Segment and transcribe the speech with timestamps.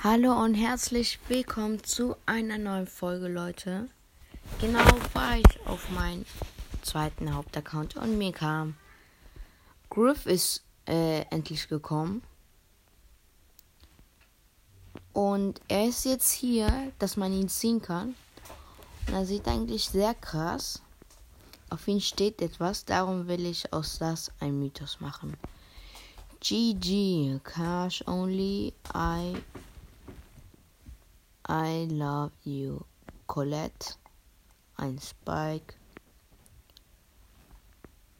[0.00, 3.88] Hallo und herzlich willkommen zu einer neuen Folge, Leute.
[4.60, 6.24] Genau war ich auf meinen
[6.82, 8.76] zweiten Hauptaccount und mir kam
[9.90, 12.22] Griff ist äh, endlich gekommen.
[15.12, 18.14] Und er ist jetzt hier, dass man ihn ziehen kann.
[19.08, 20.80] Und er sieht eigentlich sehr krass.
[21.70, 25.36] Auf ihn steht etwas, darum will ich aus das ein Mythos machen.
[26.38, 29.34] GG, cash only, I,
[31.50, 32.84] I love you,
[33.26, 33.94] Colette,
[34.76, 35.74] ein Spike,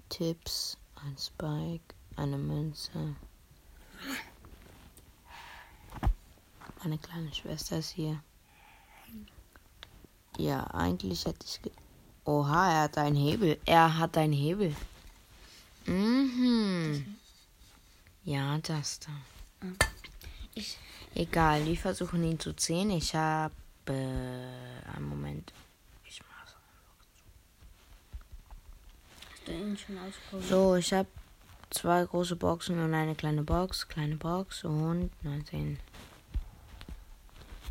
[0.08, 3.16] Tipps, ein Spike, eine Münze.
[6.82, 8.22] Meine kleine Schwester ist hier.
[10.38, 11.60] Ja, eigentlich hätte ich.
[12.24, 13.60] Oha, er hat einen Hebel.
[13.66, 14.74] Er hat einen Hebel.
[15.84, 17.16] Mhm.
[18.24, 19.10] Ja, das da.
[20.54, 20.78] Ich,
[21.14, 22.90] Egal, wir versuchen ihn zu ziehen.
[22.90, 23.54] Ich habe.
[23.86, 23.92] Äh,
[24.94, 25.52] einen Moment.
[26.04, 26.54] Ich mach's.
[29.98, 30.48] ausprobiert?
[30.50, 31.08] So, ich habe
[31.70, 33.88] zwei große Boxen und eine kleine Box.
[33.88, 35.78] Kleine Box und 19.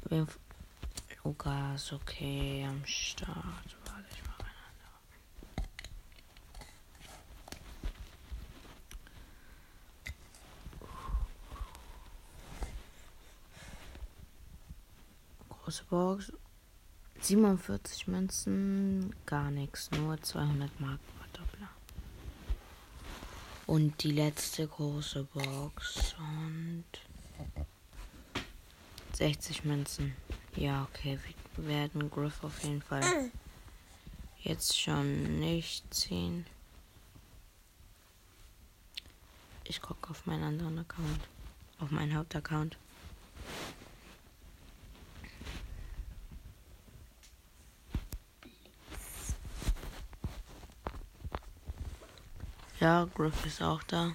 [0.10, 0.28] Wen-
[1.24, 3.36] Lukas, okay, am Start.
[3.86, 5.68] Warte, ich mach eine andere.
[15.68, 16.32] Große Box.
[17.20, 21.68] 47 Münzen, gar nichts, nur 200 Mark Verdoppler.
[23.66, 26.86] Und die letzte große Box und
[29.12, 30.16] 60 Münzen.
[30.56, 31.20] Ja, okay,
[31.58, 33.04] wir werden Griff auf jeden Fall
[34.44, 36.46] jetzt schon nicht ziehen.
[39.66, 41.28] Ich gucke auf meinen anderen Account,
[41.80, 42.78] auf meinen Hauptaccount.
[52.80, 54.14] Ja, Griff ist auch da.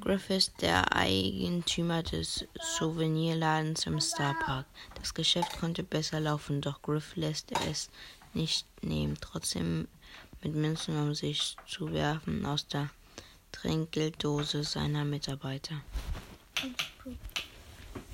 [0.00, 2.46] Griff ist der Eigentümer des
[2.78, 4.64] Souvenirladens im Starpark.
[4.94, 7.90] Das Geschäft konnte besser laufen, doch Griff lässt es
[8.32, 9.88] nicht nehmen, trotzdem
[10.42, 12.88] mit Münzen um sich zu werfen aus der
[13.52, 15.80] Trinkgelddose seiner Mitarbeiter.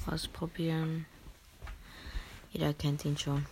[0.06, 1.06] Ausprobieren.
[2.52, 3.46] Jeder kennt ihn schon.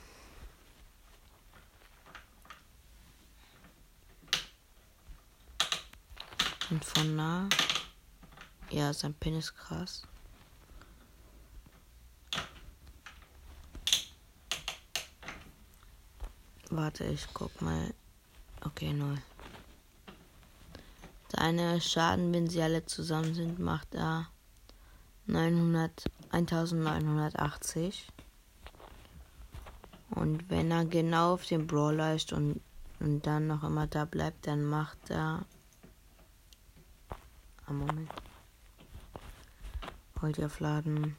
[6.71, 7.49] Und von nah.
[8.71, 10.03] Ja, sein Pin ist krass.
[16.71, 17.95] Warte, ich guck mal.
[18.63, 19.17] Okay, null.
[21.35, 24.29] Seine Schaden, wenn sie alle zusammen sind, macht er
[25.27, 28.09] 900, 1980.
[30.11, 32.61] Und wenn er genau auf den Brawler ist und,
[33.01, 35.47] und dann noch immer da bleibt, dann macht er.
[37.69, 38.11] Am Moment.
[40.23, 41.17] Heute aufladen.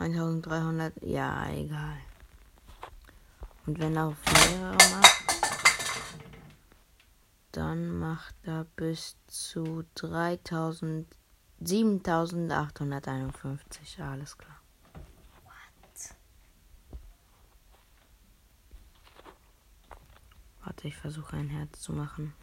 [0.00, 1.98] 1300, ja, egal.
[3.66, 5.24] Und wenn er auf mehrere macht,
[7.52, 11.06] dann macht er bis zu 3000,
[11.60, 14.60] 7851, alles klar.
[20.64, 22.34] Warte, ich versuche ein Herz zu machen.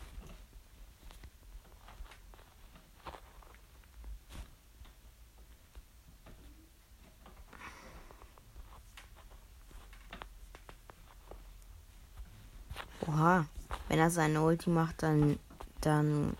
[13.16, 13.46] Oha,
[13.88, 15.40] wenn er seine Ulti macht, dann,
[15.80, 16.36] dann,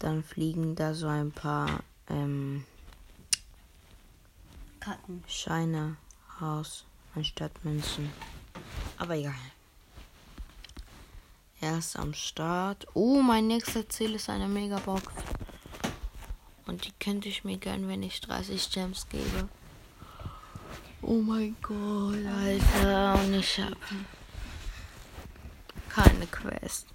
[0.00, 2.64] dann fliegen da so ein paar ähm,
[4.80, 5.22] Karten.
[5.28, 5.96] Scheine
[6.40, 6.84] raus
[7.14, 8.10] anstatt Münzen.
[8.98, 9.34] Aber egal.
[11.60, 12.88] Er ist am Start.
[12.94, 15.06] Oh, mein nächster Ziel ist eine Megabox.
[16.66, 19.48] Und die könnte ich mir gönnen, wenn ich 30 Gems gebe.
[21.00, 23.22] Oh mein Gott, Alter.
[23.22, 23.76] Und ich hab
[26.26, 26.26] keine
[26.58, 26.86] Quest.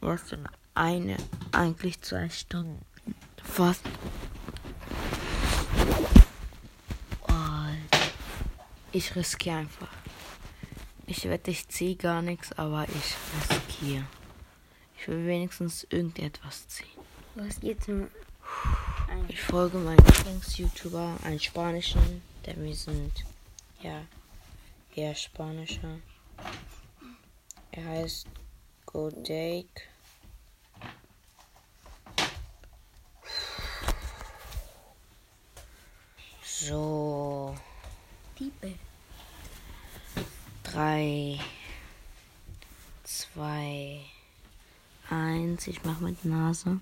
[0.00, 1.16] Was denn eine?
[1.52, 2.84] Eigentlich zwei Stunden.
[3.42, 3.82] Fast.
[8.94, 9.88] Ich riskiere einfach.
[11.06, 13.16] Ich wette, ich ziehe gar nichts, aber ich
[13.50, 14.04] riskiere.
[14.98, 16.86] Ich will wenigstens irgendetwas ziehen.
[17.62, 18.08] Jetzt nur
[19.08, 19.24] ein.
[19.28, 23.24] Ich folge meinem Lieblings-YouTuber, einen spanischen, der wir sind,
[23.80, 24.02] ja,
[24.94, 25.98] eher spanischer.
[27.72, 28.26] Er heißt
[28.86, 29.82] Godake.
[36.44, 37.56] So.
[38.36, 38.78] People.
[40.62, 41.40] Drei,
[43.04, 44.00] zwei,
[45.10, 45.66] eins.
[45.66, 46.80] Ich mach mit Nase.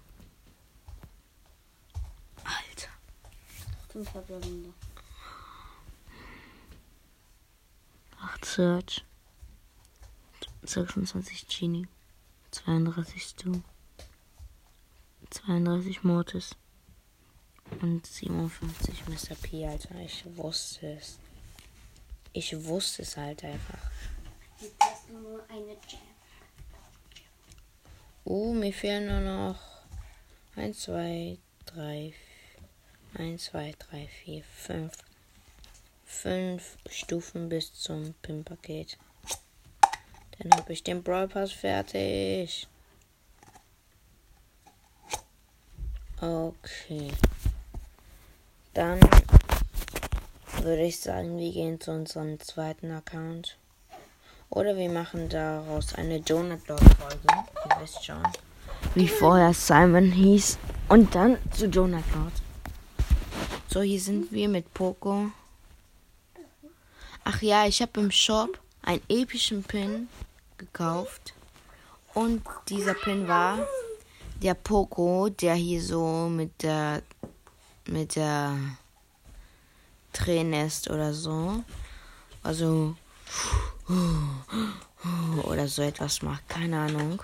[2.45, 2.91] Alter.
[3.89, 4.73] Fünf Verbleibende.
[8.43, 9.05] Search.
[10.71, 11.87] 26 Genie.
[12.51, 13.61] 32 Stu.
[15.31, 16.57] 32 Mortis.
[17.81, 19.35] Und 57 Mr.
[19.37, 19.95] P, Alter.
[20.01, 21.19] Ich wusste es.
[22.33, 23.91] Ich wusste es halt einfach.
[28.25, 29.61] Uh, mir fehlen nur noch
[30.57, 32.15] 1, 2, 3,
[33.15, 34.93] 1, 2, 3, 4, 5.
[36.05, 38.99] 5 Stufen bis zum PIN-Paket.
[40.41, 42.67] Dann habe ich den Brawl Pass fertig.
[46.19, 47.13] Okay.
[48.73, 49.01] Dann
[50.63, 53.59] würde ich sagen, wir gehen zu unserem zweiten Account.
[54.49, 57.29] Oder wir machen daraus eine Donut Lord Folge.
[57.29, 58.23] Ihr wisst schon.
[58.95, 60.59] Wie vorher Simon hieß.
[60.89, 62.33] Und dann zu Donut Lord.
[63.69, 65.31] So, hier sind wir mit Poco.
[67.25, 70.09] Ach ja, ich habe im Shop einen epischen Pin
[70.61, 71.35] gekauft.
[72.15, 73.67] Und dieser Pin war
[74.43, 77.03] der Poco, der hier so mit der
[77.87, 78.57] mit der
[80.13, 81.65] Träne ist oder so.
[82.43, 82.95] Also
[85.45, 87.23] oder so etwas macht, keine Ahnung.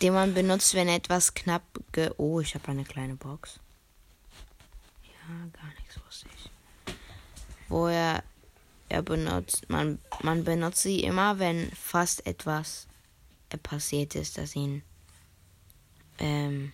[0.00, 1.62] Den man benutzt, wenn etwas knapp
[1.92, 3.60] ge Oh, ich habe eine kleine Box.
[5.04, 6.94] Ja, gar nichts wusste ich.
[7.68, 8.24] Wo er,
[8.92, 12.86] er benutzt, man, man benutzt sie immer, wenn fast etwas
[13.48, 14.82] äh, passiert ist, das ihn
[16.18, 16.72] ähm,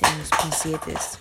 [0.00, 1.18] Dings passiert ist.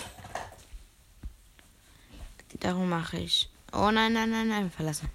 [2.59, 3.47] Darum mache ich.
[3.71, 5.09] Oh nein, nein, nein, nein, verlassen.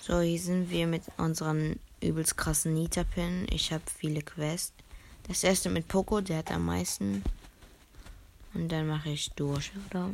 [0.00, 3.46] So, hier sind wir mit unseren übelst krassen Nita-Pin.
[3.50, 4.72] Ich habe viele Quests.
[5.28, 7.24] Das erste mit Poco, der hat am meisten.
[8.54, 10.10] Und dann mache ich durch, oder?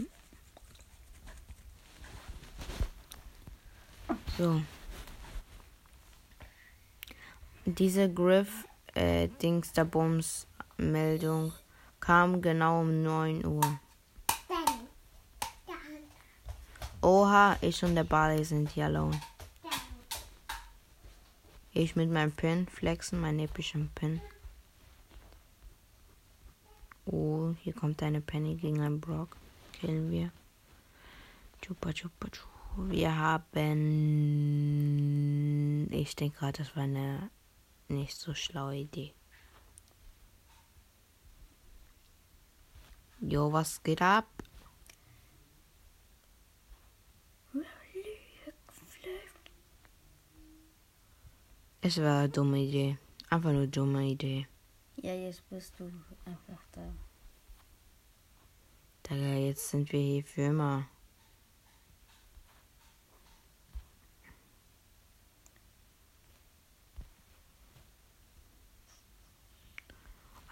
[4.38, 4.62] So.
[7.64, 10.46] Diese Griff äh, Dings der Bums
[10.76, 11.52] Meldung
[12.00, 13.81] kam genau um 9 Uhr.
[17.02, 19.20] Oha, ich und der Barley sind hier alone.
[21.73, 24.20] Ich mit meinem Pin flexen, meinen epischen Pin.
[27.06, 29.37] Oh, hier kommt eine Penny gegen einen Brock.
[29.73, 30.31] Killen wir.
[31.61, 32.51] Chupa, chupa, chupa.
[32.76, 33.52] Wir haben.
[35.90, 37.30] Ich denke gerade, das war eine
[37.88, 39.14] nicht so schlaue Idee.
[43.20, 44.26] Jo, was geht ab?
[51.84, 52.96] Es war eine dumme Idee.
[53.28, 54.46] Einfach nur dumme Idee.
[54.96, 55.92] Ja, jetzt bist du
[56.24, 56.94] einfach da.
[59.08, 60.86] Digga, jetzt sind wir hier für immer.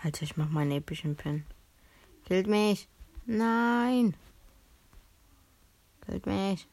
[0.02, 1.44] Alter, ich mach meinen epischen Pin.
[2.24, 2.88] Killt mich.
[3.26, 4.14] Nein.
[6.06, 6.66] Killt mich.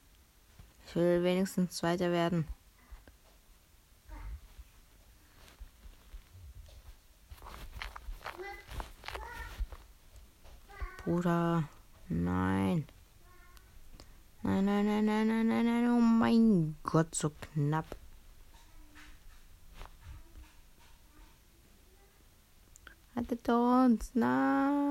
[0.88, 2.48] Ich will wenigstens Zweiter werden.
[11.04, 11.68] Bruder.
[12.08, 12.86] Nein.
[14.44, 15.90] Nein, nein, nein, nein, nein, nein, nein.
[15.90, 17.98] Oh mein Gott, so knapp.
[23.18, 24.12] Hattet uns.
[24.14, 24.86] Nein.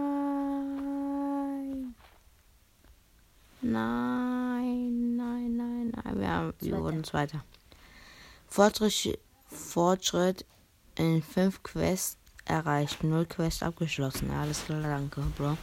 [3.62, 6.18] Nein, nein, nein, nein.
[6.18, 7.44] Wir, haben, wir wurden Zweiter.
[8.48, 10.44] Fortschritt, Fortschritt
[10.96, 13.04] in fünf Quests erreicht.
[13.04, 14.28] Null Quests abgeschlossen.
[14.32, 15.56] Alles klar, danke, Bro.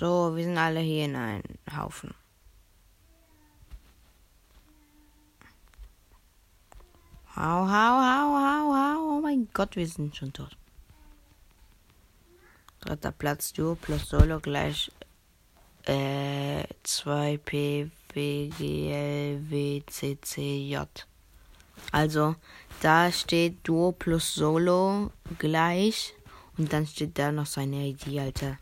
[0.00, 1.42] So, wir sind alle hier in einem
[1.76, 2.14] Haufen.
[7.36, 9.18] Hau, hau, hau, hau, hau.
[9.18, 10.56] Oh mein Gott, wir sind schon tot.
[12.80, 14.90] Dritter Platz, Duo plus Solo gleich
[15.84, 20.78] äh, 2P, WGL, WCCJ.
[21.92, 22.36] Also,
[22.80, 26.14] da steht Duo plus Solo gleich
[26.56, 28.56] und dann steht da noch seine ID, Alter.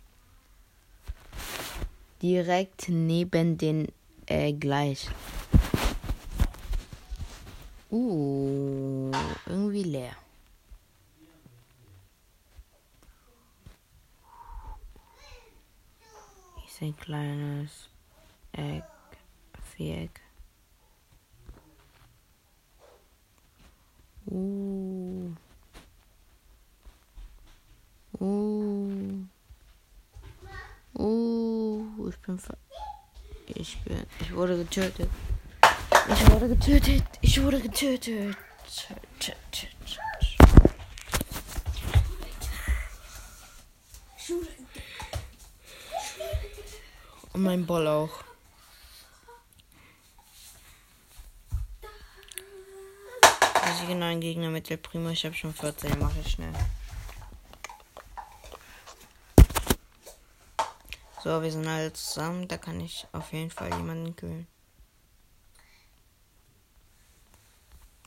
[2.22, 3.88] Direkt neben den
[4.26, 5.08] äh, gleich.
[7.90, 9.10] Uh,
[9.46, 10.16] irgendwie leer.
[16.66, 17.88] Ist ein kleines
[18.52, 18.84] Eck,
[19.74, 20.20] Viereck.
[24.26, 25.32] Uh.
[28.20, 29.24] Uh.
[30.98, 32.56] Uh, ich bin ver
[33.46, 35.08] ich bin ich wurde getötet.
[36.10, 37.04] Ich wurde getötet.
[37.20, 38.36] Ich wurde getötet.
[38.66, 39.66] Tö, tö, tö,
[47.32, 48.24] Und mein Ball auch.
[53.62, 55.10] Also genau ein Gegner mit der Primo.
[55.10, 56.52] Ich habe schon 14, mache ich schnell.
[61.28, 62.48] So, wir sind alle zusammen.
[62.48, 64.46] Da kann ich auf jeden Fall jemanden kühlen.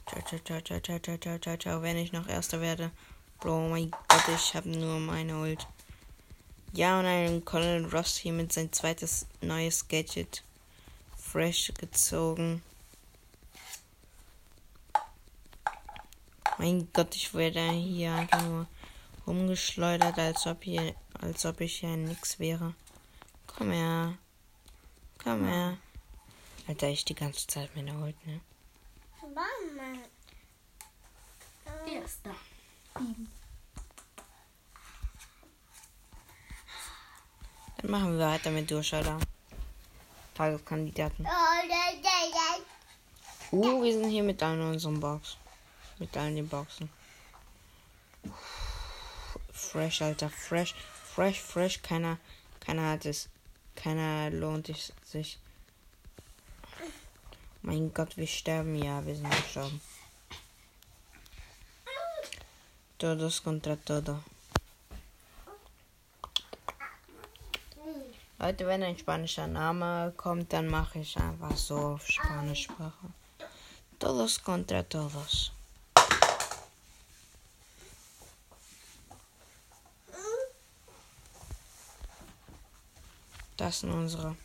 [0.07, 1.81] Ciao, ciao, ciao, ciao, ciao, ciao, ciao, ciao, ciao.
[1.83, 2.89] Wenn ich noch Erster werde.
[3.39, 5.67] Bro, oh mein Gott, ich habe nur meine Ult.
[6.73, 10.43] Ja, und einen Colonel Ross hier mit sein zweites neues Gadget
[11.15, 12.63] fresh gezogen.
[16.57, 18.65] Mein Gott, ich werde hier einfach nur
[19.27, 22.73] rumgeschleudert, als ob hier, als ob ich hier nix wäre.
[23.57, 24.17] Komm her.
[25.23, 25.77] Komm her.
[26.67, 28.41] Alter, ich die ganze Zeit meine Ult, ne?
[29.33, 29.99] Mama.
[31.85, 32.35] Erster.
[37.77, 39.19] Dann machen wir weiter mit Durchschalter.
[40.35, 41.25] Tageskandidaten.
[43.51, 45.37] Uh, wir sind hier mit allen unseren Box.
[45.99, 46.89] Mit allen den Boxen.
[49.51, 50.29] Fresh, Alter.
[50.29, 50.73] Fresh.
[51.13, 51.81] Fresh, fresh.
[51.81, 52.17] Keiner,
[52.59, 53.29] keiner hat es.
[53.81, 54.67] Keiner lohnt
[55.03, 55.39] sich.
[57.63, 58.75] Mein Gott, wir sterben.
[58.75, 59.81] Ja, wir sind gestorben.
[62.99, 64.19] Todos contra todo.
[68.37, 73.07] Leute, wenn ein spanischer Name kommt, dann mache ich einfach so auf Spanischsprache.
[73.97, 75.51] Todos contra todos.
[83.61, 84.35] Das sind unsere.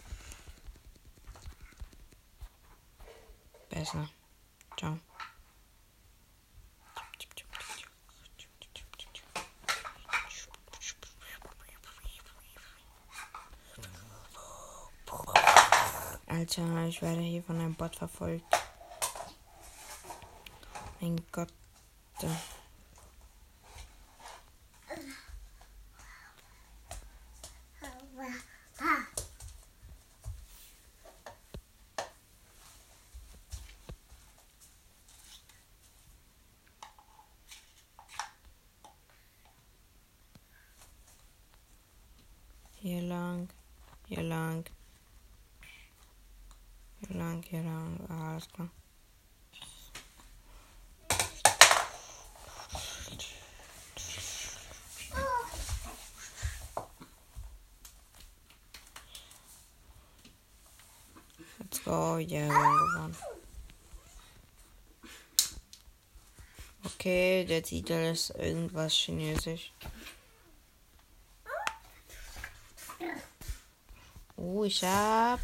[3.71, 4.11] Besser.
[4.77, 4.99] Ciao.
[16.27, 18.45] Alter, ich werde hier von einem Bot verfolgt.
[21.01, 21.49] Mein Gott.
[42.87, 43.49] Hier lang,
[44.07, 44.65] hier lang,
[47.01, 48.69] hier lang, hier lang, Ah, alles klar.
[61.59, 63.17] Let's go, ja, wir haben gewonnen.
[66.85, 69.73] Okay, der Titel ist irgendwas Chinesisch.
[74.37, 75.41] Oh, ich habe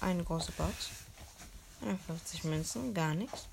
[0.00, 1.05] eine große Box.
[1.86, 3.48] 51 Münzen, gar nichts.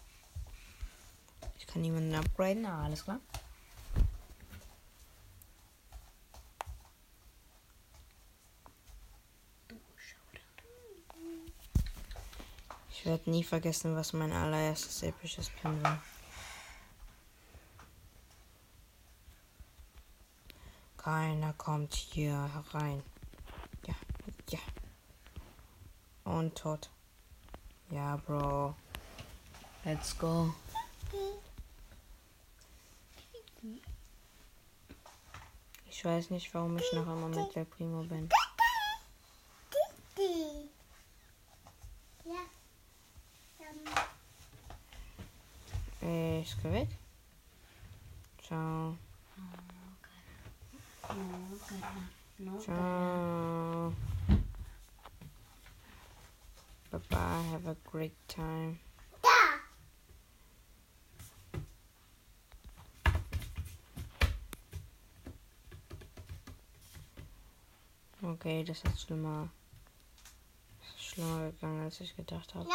[1.58, 3.20] Ich kann niemanden upgraden, ah, alles klar.
[12.90, 16.02] Ich werde nie vergessen, was mein allererstes episches Pin war.
[20.98, 23.04] Keiner kommt hier herein.
[23.86, 23.96] Ja,
[24.52, 24.60] ja.
[26.24, 26.90] Und tot.
[27.94, 28.74] Ja, Bro.
[29.86, 30.52] Let's go.
[35.88, 38.30] Ich weiß nicht, warum ich noch immer mit der Primo bin.
[68.26, 69.50] Okay, das ist schon mal
[70.98, 72.70] schlimmer gegangen, als ich gedacht habe.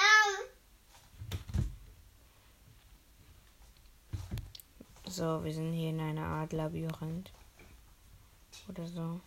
[5.06, 7.32] So, wir sind hier in einer Art Labyrinth.
[8.68, 9.20] Oder so.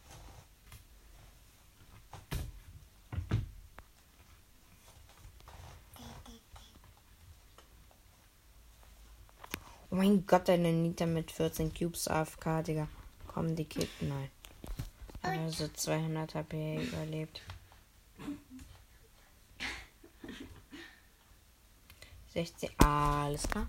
[9.89, 12.87] Oh mein Gott, eine Nita mit 14 Cubes AFK, Digga.
[13.27, 13.89] Komm, die Kid.
[14.01, 14.29] Nein.
[15.21, 17.41] Also 200 HP überlebt.
[22.33, 22.69] 16.
[22.77, 23.67] Ah, alles klar.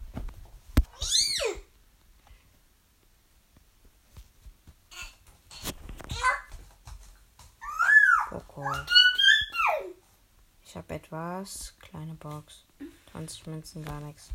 [10.73, 11.75] Ich habe etwas.
[11.81, 12.65] Kleine Box.
[13.11, 14.31] 20 Münzen, gar nichts.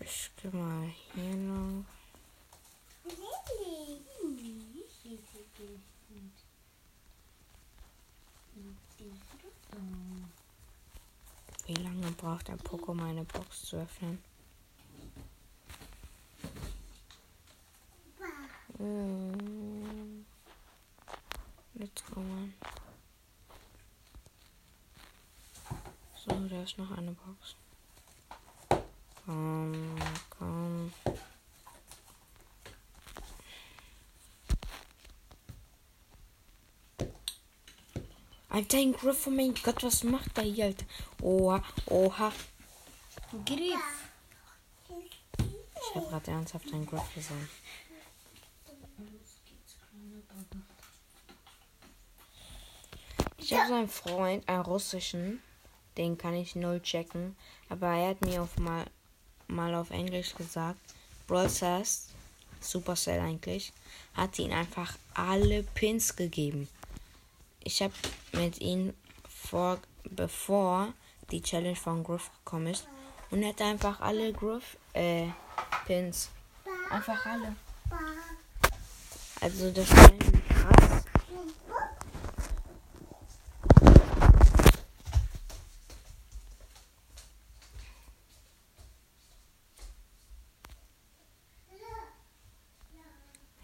[0.00, 1.84] Ich geh mal hier noch.
[11.66, 14.18] Wie lange braucht ein Poco meine Box zu öffnen?
[18.76, 20.24] Mm.
[21.74, 22.54] Let's go, man.
[26.16, 27.54] So, da ist noch eine Box.
[29.24, 29.96] Komm,
[30.36, 30.92] komm.
[38.54, 40.86] Alter, ein Griff, oh mein Gott, was macht der hier, Alter?
[41.20, 42.32] Oha, oha.
[43.44, 43.80] Griff.
[44.86, 47.48] Ich habe gerade ernsthaft einen Griff gesehen.
[53.38, 55.42] Ich habe so einen Freund, einen russischen,
[55.96, 57.34] den kann ich null checken,
[57.68, 58.84] aber er hat mir auf mal,
[59.48, 60.78] mal auf Englisch gesagt,
[61.26, 61.50] Brawl
[62.60, 63.72] Supercell eigentlich,
[64.14, 66.68] hat ihn einfach alle Pins gegeben.
[67.66, 67.94] Ich habe
[68.32, 68.92] mit ihm
[69.26, 70.92] vor, bevor
[71.30, 72.86] die Challenge von Griff gekommen ist,
[73.30, 75.28] und er hat einfach alle Griff, äh,
[75.86, 76.30] Pins.
[76.90, 77.56] Einfach alle.
[79.40, 80.10] Also das war
[80.48, 81.04] krass.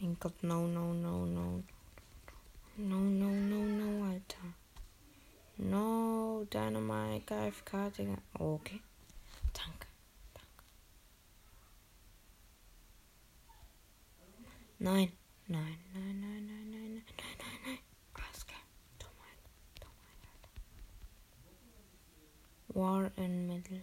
[0.01, 1.63] Mein Gott, no, no, no, no.
[2.89, 4.55] No, no, no, no, Alter.
[5.59, 8.19] No, Dynamite, KFK, Digga.
[8.39, 8.81] Okay.
[9.53, 9.87] Danke.
[10.33, 10.65] Danke.
[14.79, 15.13] Nein,
[15.47, 17.79] nein, nein, nein, nein, nein, nein, nein, nein, nein.
[18.15, 18.63] Alles klar.
[18.93, 19.89] Alter.
[22.69, 23.83] War in Middle.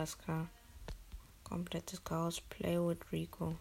[0.00, 0.16] Alles.
[1.44, 2.40] Komplettes Chaos.
[2.40, 3.56] Play with Rico.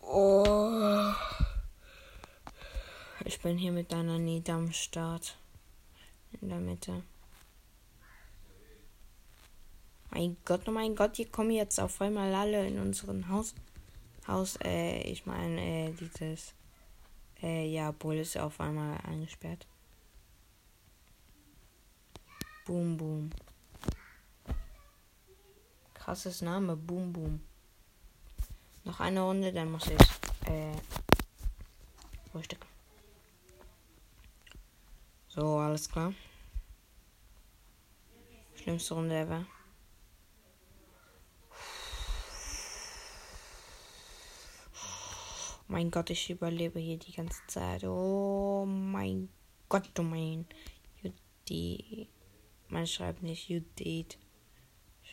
[0.00, 1.12] Oh.
[3.24, 5.36] Ich bin hier mit deiner Nita am Start.
[6.40, 7.02] In der Mitte.
[10.10, 13.54] Mein Gott, oh mein Gott, hier kommen jetzt auf einmal alle in unseren Haus.
[14.26, 16.54] Haus, äh, ich meine, äh, dieses.
[17.42, 19.66] Äh, ja, Bull ist auf einmal eingesperrt.
[22.70, 23.30] Boom, boom.
[25.92, 27.40] Krasses Name, boom, boom.
[28.84, 30.76] Noch eine Runde, dann muss ich, äh,
[32.30, 32.68] frühstücken.
[35.26, 36.14] So, alles klar.
[38.54, 39.44] Schlimmste Runde ever.
[45.66, 47.82] Mein Gott, ich überlebe hier die ganze Zeit.
[47.82, 49.28] Oh mein
[49.68, 50.46] Gott, oh mein.
[51.48, 52.08] Die.
[52.70, 54.16] Man schreibt nicht you did,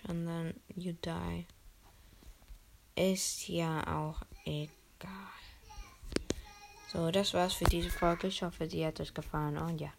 [0.06, 1.46] sondern you die.
[2.96, 5.38] Ist ja auch egal.
[6.92, 8.28] So, das war's für diese Folge.
[8.28, 9.58] Ich hoffe, sie hat euch gefallen.
[9.58, 9.92] Und ja.